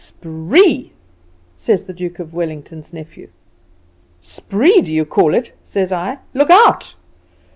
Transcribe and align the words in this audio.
"'Spree!' 0.03 0.91
says 1.55 1.83
the 1.83 1.93
Duke 1.93 2.17
of 2.17 2.33
Wellington's 2.33 2.91
nephew. 2.91 3.29
"'Spree, 4.19 4.81
do 4.81 4.91
you 4.91 5.05
call 5.05 5.35
it? 5.35 5.55
says 5.63 5.91
I. 5.91 6.17
'Look 6.33 6.49
out. 6.49 6.95